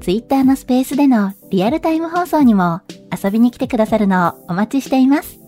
[0.00, 2.80] Twitter のスペースでのリアルタイム放送にも
[3.22, 5.38] 遊びに来てくださるのをお待ちしています。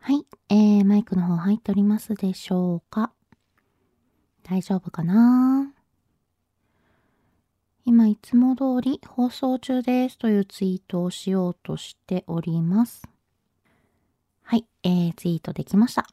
[0.00, 3.12] はい、えー、マイクの方入っておりますでしょうか？
[4.42, 5.72] 大丈夫かな？
[7.84, 13.02] 今いつも通り放送中ですというツイートをしようとしております。
[14.42, 16.06] はい、えー、ツイートできました。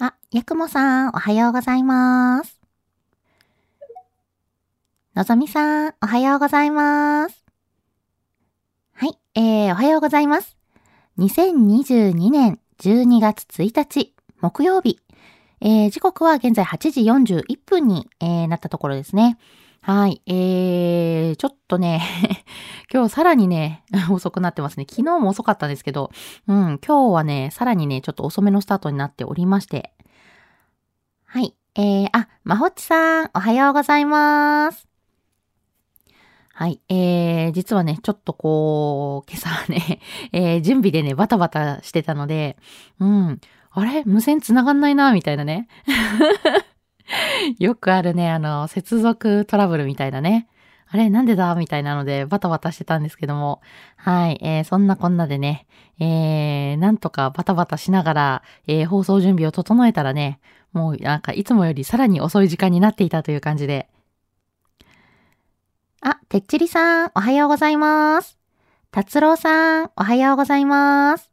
[0.00, 2.60] あ、やくもさん、おはようございます。
[5.14, 7.44] のぞみさん、おはようございます。
[8.94, 10.56] はい、えー、おはようございます。
[11.18, 14.98] 2022年12月1日、木曜日。
[15.60, 17.02] えー、時刻は現在8時
[17.36, 19.38] 41分に、えー、なったところですね。
[19.86, 20.22] はい。
[20.24, 22.00] えー、ちょっとね
[22.90, 24.86] 今日さらにね、 遅くなってますね。
[24.88, 26.10] 昨日も遅かったんですけど、
[26.46, 29.92] うん、今日はね、さらにね、ちょっと遅めのスタートになっておりまして。
[31.26, 31.54] はい。
[31.74, 34.88] えー、あ、まほっちさん、おはようございます。
[36.54, 36.80] はい。
[36.88, 40.00] えー、実はね、ちょっとこう、今朝ね、
[40.32, 42.56] えー、準備でね、バタバタしてたので、
[43.00, 43.38] うん、
[43.70, 44.02] あれ？
[44.06, 45.68] 無線繋がんないな、みたいなね。
[47.58, 50.48] よくあるね、あの、接続トラブルみたいなね。
[50.86, 51.54] あれなんでだ？
[51.56, 53.60] みたいなのでバタバタしてたんですけども。
[53.96, 54.38] はい。
[54.42, 55.66] えー、そんなこんなでね、
[55.98, 60.38] えー、なんとかバタバタしながら、えー、放送準備を整えたらね、
[60.72, 63.88] もうなんかいつもよりさらに遅い時間になっていたという感じで。
[66.00, 68.38] あ、てっちりさん、おはようございます。
[68.90, 71.30] 達郎さん、おはようございます。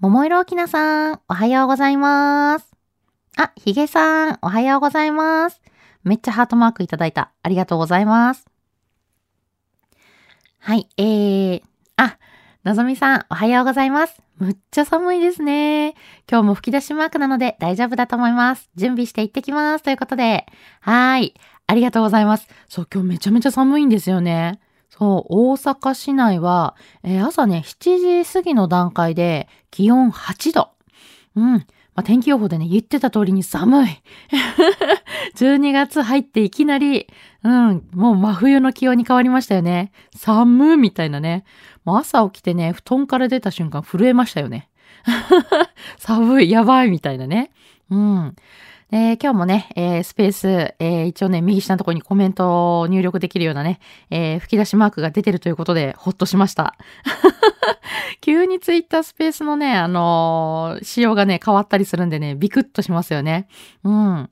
[0.00, 2.71] 桃色きなさん、おはようございます。
[3.38, 5.62] あ、ひげさん、おはようございます。
[6.04, 7.32] めっちゃハートマークいただいた。
[7.42, 8.46] ありがとうございます。
[10.58, 11.62] はい、えー、
[11.96, 12.18] あ、
[12.62, 14.20] のぞみさん、おはようございます。
[14.36, 15.94] むっちゃ寒いですね。
[16.30, 18.68] 今日も吹き出しマークなので大丈夫だと思います。
[18.76, 19.82] 準備して行ってきます。
[19.84, 20.44] ということで、
[20.80, 21.32] はい。
[21.66, 22.48] ありがとうございます。
[22.68, 24.60] そう、今日めちゃめちゃ寒いんですよね。
[24.90, 30.68] そう、大阪市内は、えー、朝ね、7時過ぎの段階で気温8度。
[31.34, 31.66] うん。
[31.94, 33.88] まあ、天気予報でね、言ってた通りに寒い。
[35.36, 37.06] 12月入っていきなり、
[37.42, 39.92] うん、もう真冬の気温に変わりましたよね。
[40.16, 41.44] 寒みたいなね。
[41.84, 44.70] もう朝起きてね、布団から出た瞬間震えましたよね。
[45.98, 47.50] 寒い、やばい、みたいなね。
[47.92, 48.36] うん。
[48.90, 53.80] えー、今日もね、えー、スペース、えー、一応ね、右下のところにコメントを入力できるようなね、
[54.10, 56.74] え吹き出しマークが出てるということで、ほっとしました。
[58.20, 63.46] 急にツイッタースペースのね、あの仕様がね、変わったりするんでね、ビクッとしますよね。
[63.84, 64.30] うん。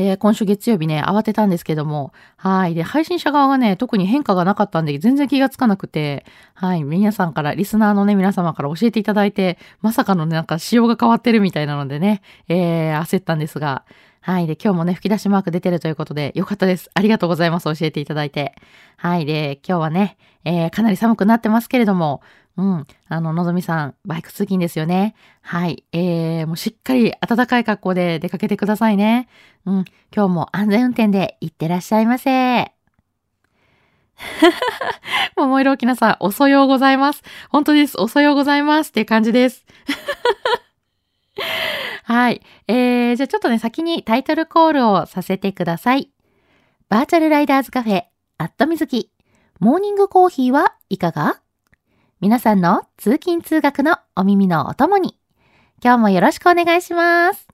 [0.00, 2.74] で、今週月曜日ね、慌てたんですけども、はい。
[2.74, 6.24] で、配信者側がね、特に変化がなかったんで、全然気がつかなくて、
[6.54, 6.84] はい。
[6.84, 13.84] 皆さんから、リスナーのね、皆様から教えていただいて、まさかのね、なんか仕様が変わってるみたいなのでね、えー、焦ったんですが、
[14.22, 14.46] はい。
[14.46, 16.90] で、今日もね、吹き出しマーク出てるということで、よかったです。
[16.94, 17.64] ありがとうございます。
[17.64, 18.54] 教えていただいて。
[18.96, 19.26] はい。
[19.26, 22.22] で、今日はね、えー、かなり寒くなってますけれども、
[22.60, 22.86] うん。
[23.08, 25.14] あの、のぞみさん、バイク通勤ですよね。
[25.40, 25.82] はい。
[25.92, 29.28] えー、もうしっかり暖かい格好で出かけてくださいね。
[29.64, 29.84] うん。
[30.14, 32.70] 今日も安全運転で行ってらっしゃいませ。
[35.36, 37.22] 桃色きなさん、おそようございます。
[37.48, 37.98] 本当です。
[37.98, 39.64] おそようございますっていう感じです。
[42.04, 42.42] はい。
[42.68, 46.10] えー、じゃあちょっとね、先にタイトルコールをさせてください。
[46.90, 48.04] バーチャルライダーズカフェ、
[48.36, 49.10] アットみずき、
[49.60, 51.40] モーニングコーヒーはいかが？
[52.20, 55.16] 皆さんの通勤通学のお耳のお供に、
[55.82, 57.48] 今日もよろしくお願いします。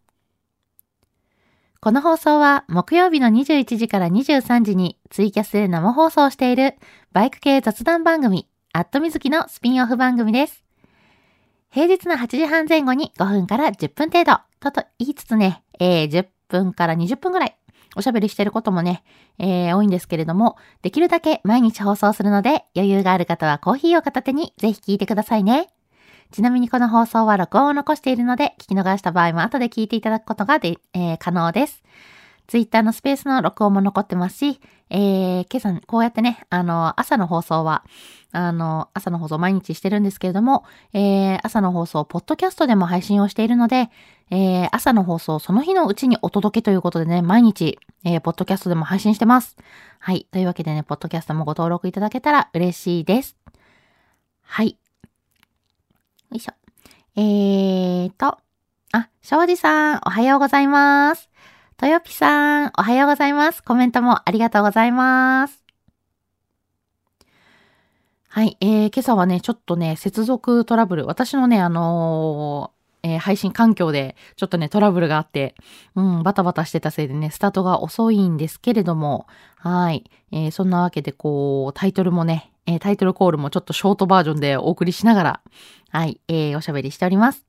[1.78, 6.74] この放送は木曜日の21時から23時にツイキャスで生放送している
[7.12, 10.64] バイク系雑談番組、アットみずきのスピンオフ番組です。
[11.70, 17.56] 平日の8時半前後に5分から10分程度、とと言いつつね、えー、10分から20分ぐらい、
[17.96, 19.02] おしゃべりしてることもね、
[19.38, 25.69] えー、多いんですけれども、できるだけ毎日放送するので、余裕がある方はコーヒーを片手にぜひ聞いてくださいね。
[26.31, 31.82] ちなみにこの放送は録音を残しているので、聞き逃した場合も後で聞いていただくことがで、えー、可能です。
[32.46, 37.84] ツイッターのスペースの録音も残ってますし、えー、今朝、こうやってね、あの、朝の放送は、
[38.32, 43.90] あの、朝の放送毎日してるんですけれども、えー、朝の放送、ポッドキャストでも配信をしているので、
[44.31, 49.56] えー、朝の放送、その日のうちにお届けということでね、毎日、えー、ポッドキャストでも配信してます。
[49.98, 50.26] はい。
[50.31, 53.37] というわけでね、ポッドキャストもご登録いただけたら嬉しいです。
[54.43, 54.78] はい。
[56.31, 56.52] よいしょ。
[57.16, 58.38] えーと、
[58.93, 61.28] あ、庄司さん、おはようございます。
[61.78, 63.62] とよぴさん、おはようございます。
[63.62, 65.62] コメントもありがとうございます。
[68.28, 75.55] はい、えー、今朝はね、ちょっとね、接続トラブル、私のね、あのー、えー、配信環境でちょっとね、トラブルがあって、
[75.94, 79.26] うん、バタバタしてたせいでね、スタートが遅いんですけれども、
[79.58, 80.11] はい。
[80.32, 85.40] えー、そんなわけで、こう、タイトルもね、え、タイトルコールもちょっとショートバージョンでお送りしながら、
[85.90, 87.44] はい、えー、おしゃべりしております。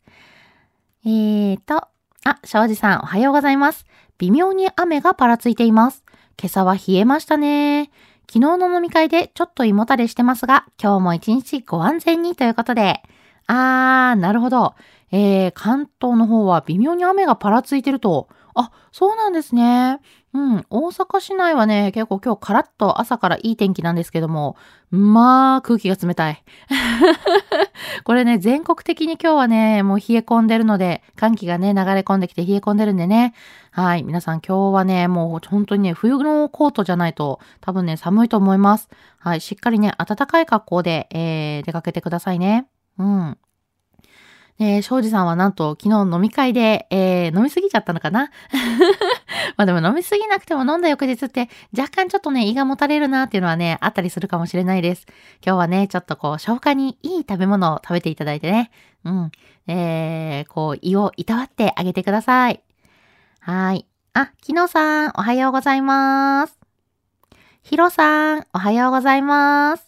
[1.06, 1.88] えーと、
[2.26, 3.86] あ、庄司さん、おはようございます。
[4.20, 6.04] 微妙に雨がぱらついています。
[6.40, 7.92] 今朝は冷えましたね。
[8.30, 13.02] 昨日の飲み会でちょっと胃もたれしてますが、今日も一日ご安全にということで。
[13.48, 14.76] あー、なるほど。
[15.12, 18.28] えー、関東の方は微妙に雨がぱらついてると。
[18.60, 20.00] あ、そうなんですね。
[20.34, 24.58] うん、大阪市内はね、結構今日カラッと朝からいい天気なんですけども、
[24.90, 26.44] まあ空気が冷たい。
[28.04, 33.36] これね、全国的に今日はね、もう冷え込んでるので、寒気がね、流れ込んできて冷え込んでるんでね。
[33.70, 34.04] はい。
[34.04, 38.90] 皆さん今日はね、もう本当にね、冬のコートじゃないと多分ね、寒いと思います。
[39.20, 39.42] はい。
[39.42, 42.68] しっかりね、暖かい格好で、えー、出かけてくださいね。
[42.98, 43.38] うん。
[44.60, 48.32] えー、庄司さんはなんと昨日飲み会で、えー、飲みすぎちゃったのかな？
[49.56, 55.06] まあでも飲みすぎなくても飲んだ翌日って若干ちょっとね、胃がもたれるなっていうのはね、あったりするかもしれないです。
[55.46, 58.72] 今日はね、ちょっとこう、消化にいい食べ物を食べていただいてね、
[59.04, 59.32] うん。
[59.68, 62.62] えー、こう、胃をいたわってあげてください。
[63.40, 63.86] はい。
[64.14, 66.58] あ、きのさん、おはようございます。
[67.62, 69.87] ひろさん、おはようございます。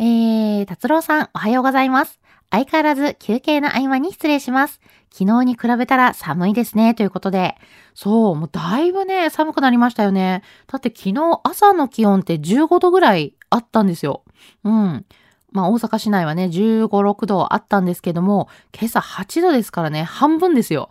[0.00, 2.20] えー、達郎さん、おはようございます。
[2.52, 4.80] 相変わらず休憩の合間に失礼します。
[5.10, 7.56] 昨日に比べたら寒いですね、ということで。
[7.94, 10.44] そう、もうだいぶね、寒くなりましたよね。
[10.68, 14.22] だって昨日朝の気温って15度ぐらいあったんですよ。
[14.62, 15.04] うん。
[15.50, 20.90] まあ大阪市内はね、15、6度あったんですけども、今朝8度ですからね、半分ですよ。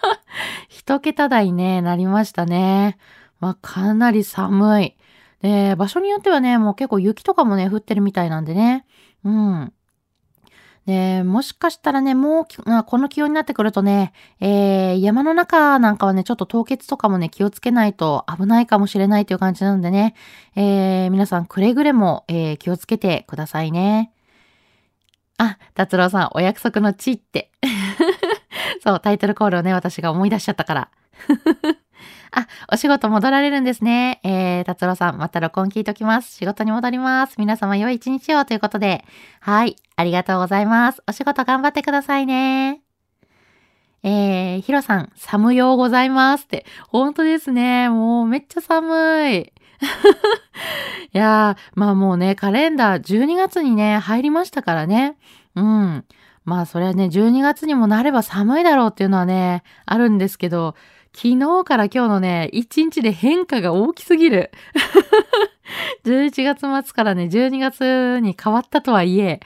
[0.70, 2.96] 一桁台ね、なりましたね。
[3.38, 4.96] まあかなり寒い。
[5.44, 8.86] で、場所によってはね、もう結構雪とかもね、降ってるみたいなんでね。
[9.24, 9.74] うん。
[10.86, 20.14] で、もしかしたらね、もう、この気温になってくるとね、えー、山の中なんかはね、ちょっと凍結とかもね、気をつけないと危ないかもしれないという感じなんでね、
[20.56, 24.12] えー、皆さんくれぐれも、えー、気をつけてくださいね。
[25.36, 27.50] あ、達郎さん、お約束の地って。
[28.82, 30.90] そう、タイトルコールをね、私が思い出しちゃったから。
[32.32, 34.20] あ、お仕事戻られるんですね。
[34.24, 36.36] えー、達郎さん、また録音聞いときます。
[36.36, 37.36] 仕事に戻ります。
[37.38, 39.04] 皆様良い一日をということで。
[39.40, 41.02] はい、ありがとうございます。
[41.08, 42.80] お仕事頑張ってくださいね。
[44.02, 46.66] えー、ヒロさん、寒ようございますって。
[46.88, 47.88] 本当ですね。
[47.88, 49.38] もうめっちゃ寒い。
[49.40, 49.52] い
[51.12, 55.16] やー、まあもうね、カレンダー12月にね、入りましたからね。
[55.54, 56.04] うん。
[56.44, 60.74] まあそれはね、12月にもなれば寒いだろうっていうのはね、あるんですけど、
[61.14, 64.50] 昨日から今日のね、1日で変化が大きすぎる。
[66.04, 69.40] 11月末からね、12月に変わったとはいえ、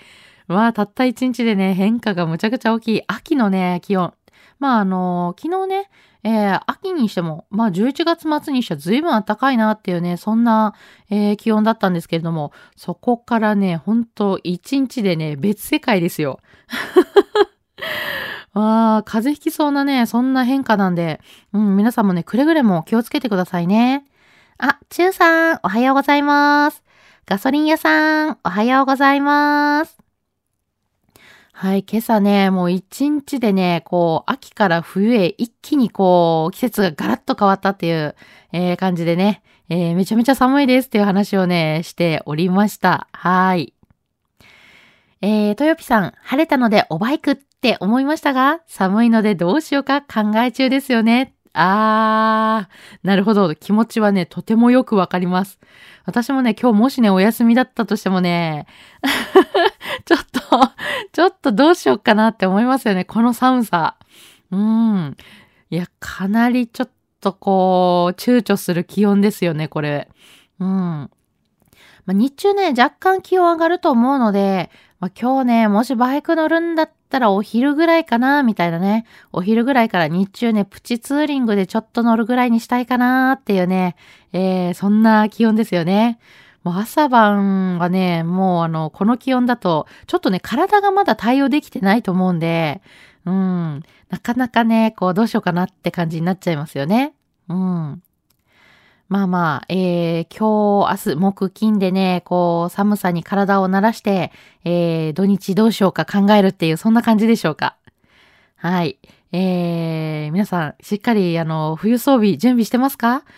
[0.48, 3.02] まあ、たった1日でね、変化がむちゃくちゃ大きい。
[3.06, 4.14] 秋のね、気温。
[4.58, 5.90] まあ、あのー、昨日ね、
[6.24, 10.74] えー、秋にしても、まあ、11月末にしては随分暖かいなっていうね、そんな、
[11.10, 16.40] えー、気温だったんですけれども、そこからね、ほんと1日でね、別世界ですよ。
[18.60, 21.20] ああ、風邪ひきそうなね、そんな変化なんで、
[21.52, 24.04] うん、皆さんもね、くれぐれも気をつけてくださいね。
[24.58, 26.82] あ、ちゅうさん、おはようございます。
[27.26, 29.98] ガソリン屋さん、おはようございます。
[31.52, 38.16] はい、今朝ね、もう一日でね、こう、秋から冬へ一気にこう、季節がガラッと変わったっていう、
[38.52, 43.08] えー、感じでね、えー、めちゃめちゃ寒いですっていう話をね、しておりました。
[43.12, 43.74] はい。
[45.20, 51.34] えー、とよぴさん、晴れたのでおバイクって思いましたが、寒いのでどうしようか考え中ですよね。
[51.54, 53.52] あー、なるほど。
[53.56, 55.58] 気持ちはね、とてもよくわかります。
[56.04, 58.66] 私もね、今日もしね、お休みだったとしてもね、
[60.06, 60.40] ちょっと、
[61.12, 63.04] ちょっとどうしようかなって思いますよね。
[63.04, 63.96] この寒さ。
[64.52, 65.16] うん。
[65.70, 70.08] いや、かなりちょっとこう、躊躇する気温ですよね、これ。
[70.60, 70.68] うん。
[70.68, 71.10] ま
[72.08, 74.70] あ、日中ね、若干気温上がると思うので、
[75.00, 79.06] まあ、今日ね、もしバイク乗るんだったらお昼ぐらいかな、みたいなね。
[79.32, 83.94] お昼ぐらいから日中ね、プチツーリングでちょっと乗るぐらいにしたいかなっていうね、
[84.32, 86.18] えー、そんな気温ですよね。
[86.64, 92.82] もう朝晩はね、もうあの、この気温だと、ちょっとね、体がまだ対応できてないと思うんで、
[93.24, 97.14] うん、なかなかね、こう、どうしようかなって感じになっちゃいますよね。
[97.48, 98.02] うん。
[99.08, 104.32] まあまあ、えー、今日、明日、木、金でね、こう、寒さに体を慣らして、
[104.64, 107.76] えー、土日どうしようか考えるっていう、そんな感じでしょうか。
[108.56, 108.98] はい。
[109.32, 113.24] えー、皆さん、しっかり、あの、冬装備準備してますか？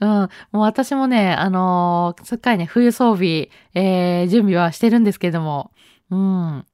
[0.00, 0.08] うん。
[0.08, 5.72] もう私もね、あのー、すっかりね、冬装備、えー、準備はしてるんですけども。
[6.10, 6.64] うん。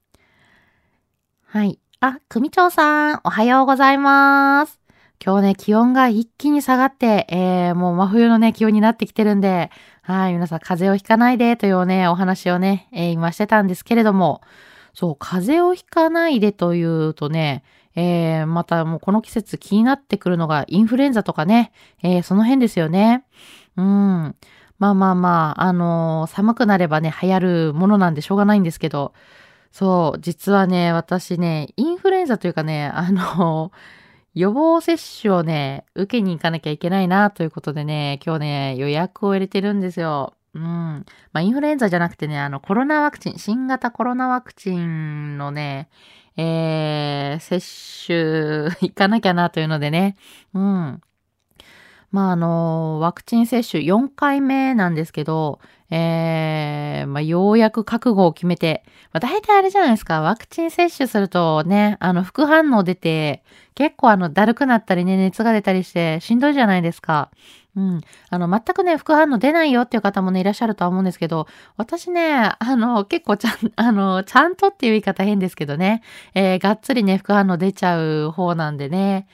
[1.46, 1.78] はい。
[2.00, 4.79] あ、組長さん、おはようございます。
[5.22, 14.40] 今日ね、気温が一気に下がって、えー、もう真冬のね、気温になってきてるんで、はい、皆さん風邪をひかないでというね、お話をね、えー、今してたんですけれども、
[14.94, 17.64] そう、風邪をひかないでというとね、
[17.96, 21.72] えー、またもうこの季節気になってくるのがインフルエンザとかね、
[22.02, 23.26] えー、その辺ですよね。
[23.76, 23.84] うん。
[24.78, 29.12] まあまあまあ、あのー、寒くなればね、流行るものなんでしょうがないんですけど、
[29.70, 33.99] そう、実はね、私ね、インフルエンザというかね、あのー
[34.34, 40.34] 予防接種をね、受けに行かなきゃいけないなということでね、今日ね、予約を入れてるんですよ。
[40.54, 40.62] うん。
[40.62, 45.88] まあ、インフルエンザじゃなくてね、あの、コロナワクチン、新型コロナワクチンのね、
[46.36, 50.16] えー、接種行かなきゃなというのでね、
[50.54, 51.00] うん。
[52.10, 55.60] まあ、あの、ワクチン接種4回目なんですけど、
[55.90, 63.42] えー、まあ、ようやく覚悟を決めて、まあ、大体あれじゃないですか、ワクチン接種するとね、あの、副反応出て、
[63.74, 67.30] 結構あの、だるくなったりね、熱が出たりして、しんどいじゃないですか。
[67.76, 68.00] うん。
[68.30, 76.02] あの、全くね、副反応出ないよっていう方もね、いらっしゃるとは思うんですけど、私ね、あの、結構ちゃん、 あの、ちゃんとっていう言い方変ですけどね、
[76.34, 79.26] えー、がっつりね、副反応出ちゃう方なんでね、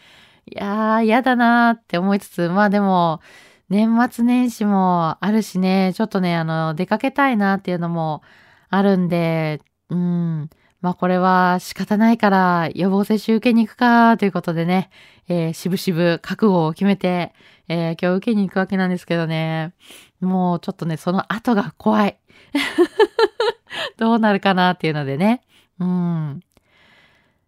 [0.47, 3.21] いやー、嫌だなーって思いつつ、まあでも、
[3.69, 8.23] 年末年始もあるしね、ちょっとね、あの、出かけたいなっていうのも
[8.71, 10.51] あるんで、うん。
[10.81, 14.91] まあこれは仕方ないから予防接種受けに行くかということでね、
[15.29, 17.35] えー、しぶしぶ覚悟を決めて、
[17.69, 19.75] えー、今日受けに行くわけなんですけどね、
[20.21, 22.19] もうちょっとね、その後が怖い。
[23.99, 25.43] どうなるかなっていうのでね。
[25.81, 26.41] うん。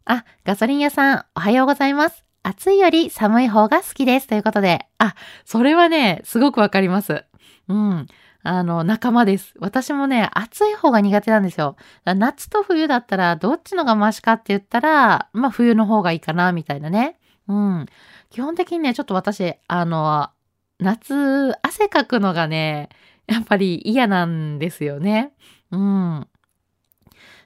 [0.04, 2.27] あ、ガソリン屋さん、おはようございます。
[2.48, 4.26] 暑いより寒い方が好きです。
[4.26, 4.86] ということで。
[4.96, 5.14] あ、
[5.44, 7.26] それはね、すごくわかります。
[7.68, 8.06] うん。
[8.42, 9.52] あの、仲間です。
[9.58, 11.76] 私もね、暑い方が苦手なんですよ。
[12.06, 17.18] 夏と冬だったら、どっちのがマシかって言ったら、まあ冬の方がいいかな、みたいなね。
[17.48, 17.86] うん。
[18.30, 20.30] 基本的にね、ちょっと私、あの、
[20.78, 22.88] 夏、汗かくのがね、
[23.26, 25.34] やっぱり嫌なんですよね。
[25.70, 26.20] うん。
[26.20, 26.26] っ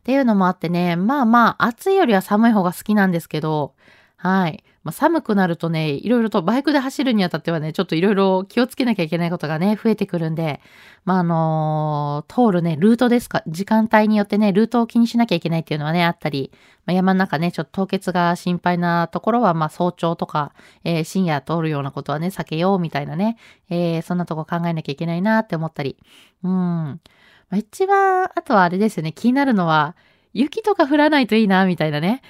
[0.05, 3.75] ていうのもあってね、まあまあ、暑いよりは寒い方が好きなんですけど、
[4.17, 4.63] はい。
[4.85, 10.61] まあ、寒くなるとね、いろいろとバイクで走るにあたってはね、ちょっといろいろ気をつけなきゃいけないことがね、増えてくるんで、
[11.05, 16.51] まあ、あのー、通るね、ルートですか、時間帯によってね、ルートを気にしなきゃいけないっていうのはね、あったり、
[16.85, 23.37] まあ、山の中ね、ちょっと凍結が心配なところは、まあ、早朝とか、えー、深夜通るようなことはね、避けようみたいなね、
[23.71, 25.97] えー、そんなとこ考えなきゃいけないなって思ったり、
[26.43, 26.51] うん。
[26.51, 27.01] ま
[27.53, 29.95] あ、一番、あとはあれですよね、気になるのは、
[30.33, 32.23] 雪とか降らないといいな、みたいなね。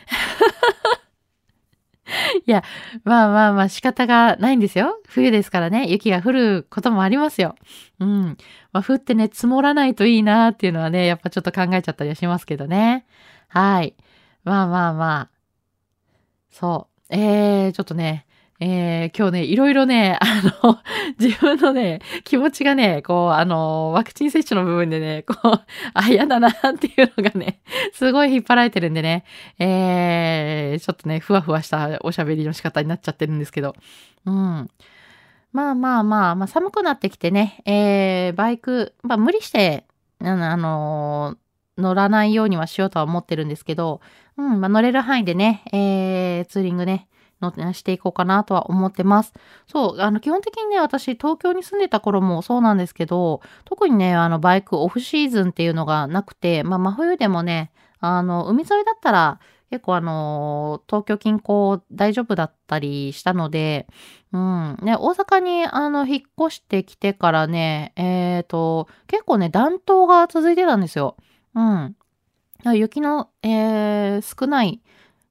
[2.47, 2.63] いや、
[3.05, 5.01] まあまあまあ仕方がないんですよ。
[5.07, 7.55] 冬ですからね、雪が降ることもありますよ。
[8.01, 8.37] うん。
[8.73, 13.07] まあ降ってね、積もらないといいなっていうのはね、やっぱちょっと考えちゃったりはしますけどね。
[13.49, 13.95] はい。
[14.45, 15.31] まあまあまあ。
[16.51, 17.15] そう。
[17.15, 18.27] えー、ちょっとね、
[18.65, 20.27] えー、今日ね、いろいろね、 あ
[20.63, 20.79] の、
[21.19, 25.65] 自分のね、気持ちがね、こう、あの、ワクチン接種の部分でね、こう、
[25.95, 27.61] あ、嫌だなっていうのがね、
[27.93, 29.25] すごい引っ張られてるんでね、
[29.59, 33.75] えー、ちょっとね、ふわふわしたおしゃべりの仕方になっちゃってるんですけど、
[34.27, 34.71] うん。
[35.53, 39.87] まあまあまあ、まあ寒くなってきてね、えー、バイク、まあ無理して、
[40.21, 41.37] あの
[41.79, 44.01] 乗らないようにはしようとは思ってるんですけど、
[44.37, 47.09] うん、まあ乗れる範囲でね、えー、ツーリングね、
[47.43, 49.33] のねしていこうかなとは思ってます。
[49.67, 57.71] そう、あの、基本的にね、私、東京に住んでた頃もそうなんですけど、特にね、あの、バイクオフシーズンっていうのがなくて、まあ、真冬でもね、
[58.01, 59.41] あの、海沿いだったら、
[59.73, 63.87] 結構あの、東京近郊大丈夫だったりしたので、
[64.31, 64.77] うん。
[64.83, 71.17] ね、大阪にあの、引っ越してきてからね、えっ、ー、と、結構ね、暖冬が続いてたんですよ。
[71.55, 71.97] うん。
[72.75, 74.83] 雪の、えー、少ない、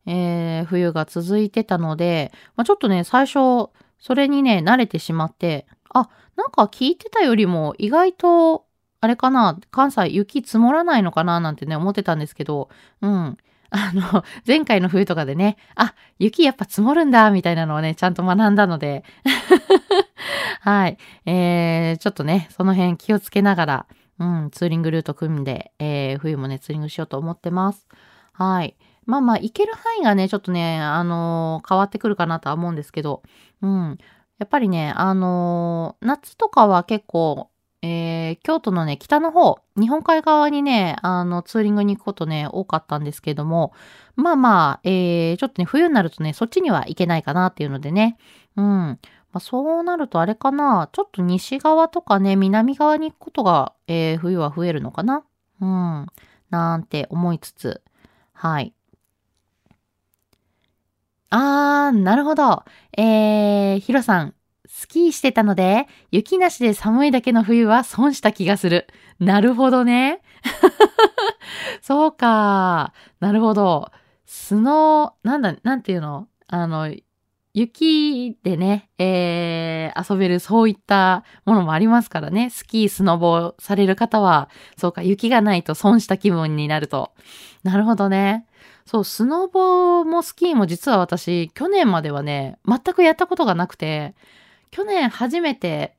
[0.05, 8.65] えー、冬が続いてたので、まあ、ちょっとね、最初、それにね、慣れてしまって、あ、なんか聞いてたよりも意外と、
[8.99, 12.69] あれかな、関西雪積もらないのかななんてね、思ってたんですけど、
[13.01, 13.37] うん。
[13.73, 19.05] あの、前回の冬とかでね、あ、雪やっぱ積もるんだ、みたいなのをね、ちゃんと学んだので、
[20.59, 20.97] はい。
[21.25, 23.85] えー、ちょっとね、その辺気をつけながら、
[24.19, 27.87] うん、ツーリングルート組んで、えー、冬もね、ツーリングしようと思ってます。
[28.33, 28.75] はい。
[29.05, 33.23] まあまあ、行ける範囲がね、ちょっとね、あのー、変わってくるかなとは思うんですけど、
[33.61, 33.97] うん。
[34.37, 37.49] やっぱりね、あのー、夏とかは結構、
[37.83, 43.73] えー、京都のね、北の方、日本海側にね、あの、ツーリングに行くことね、多かったんですけども、
[44.15, 48.17] まあまあ、えー、ちょっとね、冬になるとね、そっちには行けないかなっていうのでね、
[48.55, 48.65] うん。
[48.65, 48.99] ま
[49.37, 55.23] あ、そうなるとあれかな、ちょっと西側とかね、南側に行くことが、えー、冬は増えるのかな
[55.61, 56.07] うん。
[56.49, 57.81] なんて思いつつ、
[58.33, 58.73] はい。
[61.31, 62.63] あー、なるほど。
[62.97, 64.35] えー、ヒロさん、
[64.67, 68.87] スキーしてたので、雪なしで寒いだけの冬は損した気がする。
[69.19, 70.21] なるほどね。
[71.81, 72.93] そうか。
[73.21, 73.91] なるほど。
[74.25, 76.27] スノー、なんだ、なんていうの？
[76.47, 76.93] あの、
[77.53, 82.49] 雪でね、えー、遊べるそういったものもありますからね。
[82.49, 87.11] スキー、スノボされる方は、そうか、雪がないと損した気分になると。
[87.63, 88.47] なるほどね。
[88.85, 94.15] そう、スノボもスキーも実は私、去年まではね、全くやったことがなくて、
[94.69, 95.95] 去年初めて、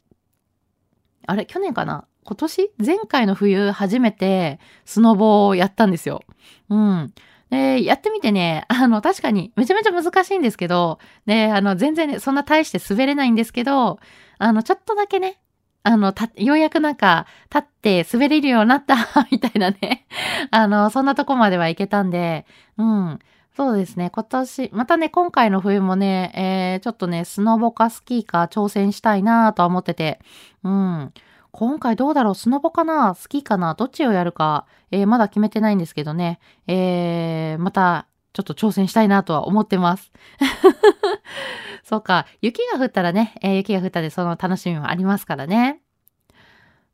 [1.27, 2.07] あれ、去年かな？
[2.25, 2.71] 今年？
[2.85, 6.23] 前回の冬初めてスノボをやったんですよ。
[6.69, 7.13] うん。
[7.51, 13.99] で、やってみてね、あの、確かにめちゃめちゃ難しいんですけど、で、あの、全然ね、そんな大して滑れないんですけど、
[14.39, 15.42] あの、ちょっとだけね、
[15.85, 18.97] あの、た、ようやくなんか、立って滑れるようになった
[19.31, 20.07] みたいなね。
[20.51, 22.47] あの、そんなとこまでは行けたんで、
[22.79, 23.19] うん。
[23.57, 24.11] そうですね。
[24.11, 30.21] 今年、またね、今回の冬もね、えー、ちょっとね、スノボかスキーか挑戦したいなとは思ってて、
[30.63, 31.13] うん。
[31.51, 32.35] 今回どうだろう？
[32.35, 33.15] スノボかな？
[33.15, 33.75] スキーかな？
[33.75, 36.39] どっちをやるか、えー、まだ決めてないんですけどね。
[36.67, 40.11] えー、また、ちょっと挑戦したいなとは思ってます。
[41.93, 42.27] そうか。
[42.41, 45.83] 雪が降ったらね、えー、雪が降ったでその楽しみもありますからね。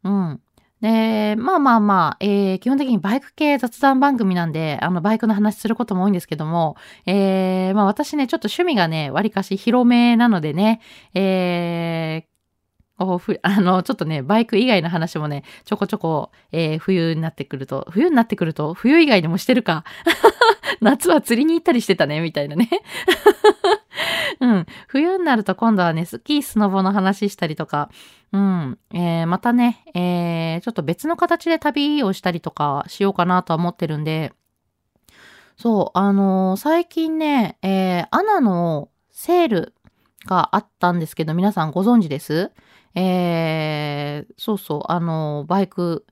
[0.02, 0.40] うん。
[0.80, 10.80] で、まあまあまあ、えー、基本的にバイク系雑談番組なんで、あの、バイクの話することも多いんですけども、えー、まあ私ね、ちょっと趣味がね、割かし広めなのでね、
[11.14, 19.84] えー、ふ あの、ちょっとね、バイク以外の話もね、ちょこちょこ、えー、冬になってくると、冬になってくると、冬以外でもしてるか。
[20.82, 22.68] 夏は釣りに行ったりしてたね、みたいなね。
[24.40, 24.66] うん。
[24.86, 27.90] 冬になると今度はね、スキー、スノボの話したりとか、
[28.32, 28.78] うん。
[28.92, 34.32] えー、またね、えー、ちょっと別の形で旅をしたりとかしようかなとは思ってるんで、
[35.56, 39.74] そう、あのー、最近ね、えー、アナのセール
[40.26, 42.52] があったんですけど、皆さんご存知です？
[42.94, 46.06] えー、そうそう、あのー、バイク、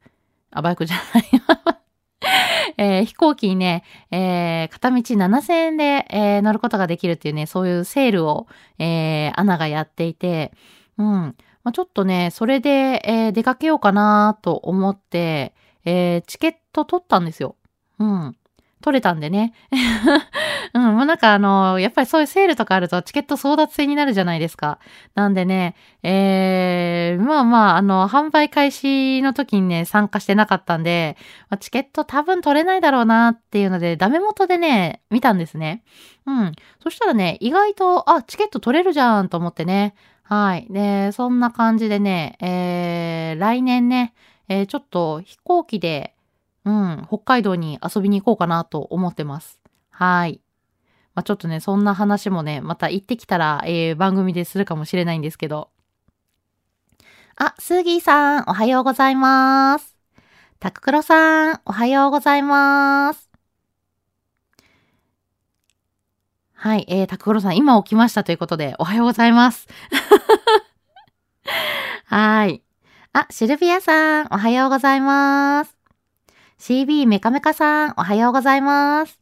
[0.51, 1.76] あ、バイクじゃない
[2.79, 8.47] えー、飛行機にね、えー、片道7000円で、えー、乗ることができるっていうね、そういうセールを、
[8.79, 10.53] えー、アナがやっていて、
[10.99, 11.07] うん。
[11.07, 17.57] まあ、ちょっとね、それで、え、出かけようかなと思って、え、チケット取ったんですよ。
[17.99, 18.37] うん。
[18.83, 19.53] 取れたんでね。
[20.75, 24.79] うん、もうなんかあの、やっぱりそういうセールとかあるとチケット争奪戦になるじゃないですか。
[25.15, 31.17] なんでね、えー、まあまあ、あの、販売開始の時にね、参加してなかったんで、
[31.49, 35.83] まあ、チケット多分取れないだろうなっていうので、ダメ元でね、見たんですね。
[36.27, 36.53] うん。
[36.83, 39.95] そしたらね、意外と、あ、チケット取れるじゃんと思ってね。
[40.23, 40.67] はい。
[40.71, 44.13] で、そんな感じでね、えー、来年ね、
[44.49, 46.16] えー、ちょっと飛行機で、
[46.67, 49.61] うん、北海道に遊びに行こうかなと思ってます。
[49.89, 50.41] はい。
[51.15, 55.71] まあ、ちょっとね、そんな話もね、また行ってきたら、えー、番組でするかもしれないんですけど。
[57.37, 59.97] あ、スーギーさん、おはようございます。
[60.59, 63.31] タククロさん、おはようございます。
[66.53, 69.69] はい、えー、タククロさん、今起きましたということで、おはようございます。
[72.07, 72.63] はい。
[73.13, 75.76] あ、シルビアさん、おはようございます。
[76.59, 79.21] CB メカメカさん、おはようございます。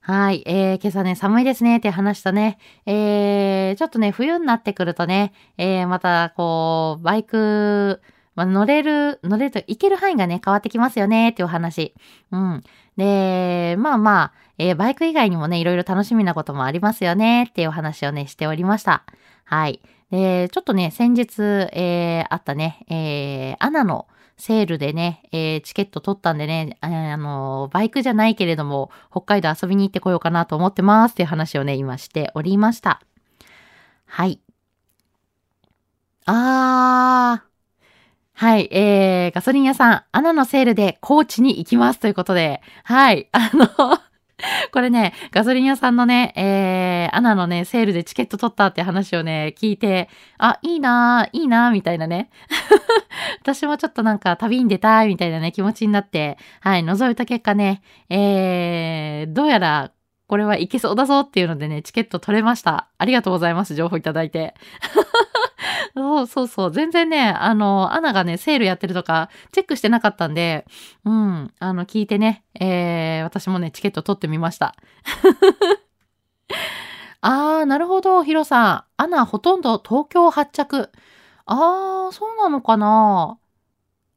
[0.00, 0.42] はい。
[0.44, 2.58] えー、今朝ね、寒いですねって話したね。
[2.84, 8.02] えー、ちょっとね、冬になってくるとね、えー、また、こう、バイク、
[8.34, 11.94] まあ、乗れる、乗れると、行ける範囲がね、変わってきますよね、っていうお話。
[12.32, 12.64] うん。
[12.96, 19.04] で、まあまあ、えー、バイク以外にもね、いろいろ楽しみなこともありますよね、っていうお話をね、しておりました。
[19.44, 19.80] はい。
[20.10, 21.40] で、ちょっとね、先日、
[21.72, 33.02] えー、あったね、えー、アナのセールでね、えー、チケット取ったんでね、あの、バイクじゃないけれども、北海道遊びに行ってこようかなと思ってますっていう話をね、今しておりました。
[34.06, 34.40] はい。
[36.26, 37.48] あー。
[38.34, 43.66] はい、えー、ガソリン屋さん、アナのセールで高知に行きますということで、はい、あの
[44.72, 52.30] これね、ガソリン屋さんのね、えー、アナのね、セールでチケット取ったって話をね、聞いて、あ、いいなーいいなーみたいなね。
[53.42, 59.90] 私もちょっとなんか旅に出たいみたいなね、気持ちになって、はい、覗いた結果ね、えー、どうやら、
[60.28, 62.88] これはいけそうだぞっていうのでね、チケット取れました。
[62.98, 63.74] ありがとうございます。
[63.74, 64.54] 情報いただいて。
[65.98, 66.70] そうそうそう。
[66.70, 70.64] 全然ね、あの、アナがね、セールやってるとか、チェックしてなかったんで、
[71.04, 74.76] うん、あの、聞いてね、えー、私もね、チケット取ってみました。
[77.20, 78.84] あー、なるほど、ヒロさん。
[78.96, 80.90] アナ、ほとんど東京発着。
[81.46, 83.38] あー、そうなのかな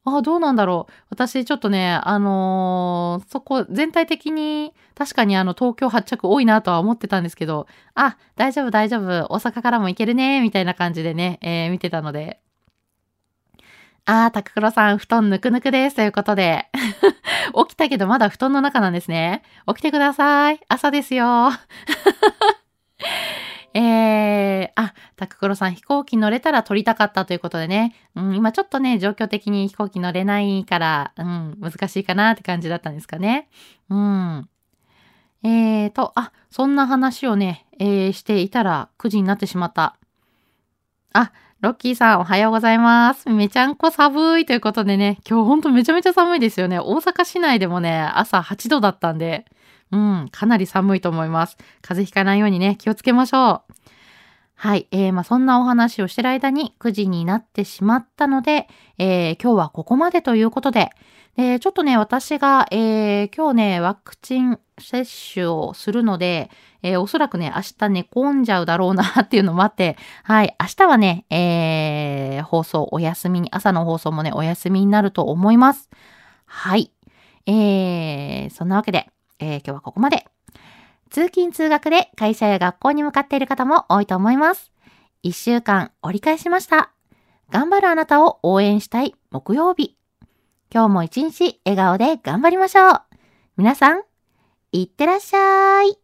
[0.04, 0.92] あ、どうなんだろう。
[1.10, 12.40] 私、ちょっとね、あのー、そこ、全体的に、確かにあの、東京発着多いなとは思ってたんですけど、あ、大丈夫、大丈夫、大阪からも行けるね、みたいな感じでね、えー、見てたので。
[14.04, 15.94] あー、タククロさん、布団ぬくぬくです。
[15.96, 16.68] ということで。
[17.68, 19.42] 起きたけど、まだ布団の中なんですね。
[19.68, 20.60] 起きてください。
[20.68, 21.50] 朝ですよ。
[23.74, 33.48] えー、あ、タククロさん飛行機乗れたら撮りたかったということでね、うん、今ちょっとね、状況的に飛行機乗れないから、うん、難しいかなって感じだったんですかね。
[33.88, 34.48] うん。
[35.44, 39.96] えーと、あ、そんな話をね、えー、していたら9時になってしまった。
[41.12, 43.30] あ、ロッキーさんおはようございます。
[43.30, 46.78] めちゃんこ寒いということでね、今日ほんとめちゃめちゃ寒いですよね。
[46.78, 49.44] 大阪市内でもね、朝8度だったんで、
[49.92, 51.56] うん、かなり寒いと思います。
[51.82, 53.72] 風邪ひかないようにね、気をつけましょう。
[54.54, 54.86] はい。
[54.90, 60.90] えー、まあ、そんなお話をしてる間に9時になってしまったので、えー、今日はここまでということで、
[61.36, 66.50] で、ちょっとね、私が、えー、今日ね、ワクチン接種をするので、
[66.82, 75.90] えー、おそらくね、明日寝込んじゃうだろうなっていうのもあって、はい、明日はね、えー、放送お休みに、朝の放送もね、お休みになると思います。
[76.46, 76.92] はい。
[77.46, 80.26] えー、そんなわけで、えー、今日はここまで。
[81.10, 84.72] 通勤通学で会社や学校に向かっている方も多いと思います。
[85.22, 86.92] 一週間折り返しました。
[87.50, 89.96] 頑張るあなたを応援したい木曜日。
[90.72, 93.02] 今日も一日笑顔で頑張りましょう。
[93.58, 94.02] 皆さん、
[94.72, 96.01] いってらっしゃい。